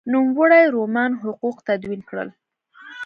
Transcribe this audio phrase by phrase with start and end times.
[0.11, 2.29] نوموړي رومن حقوق تدوین کړل.